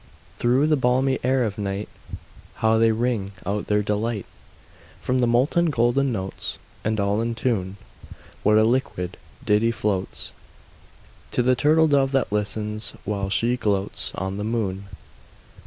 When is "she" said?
13.29-13.55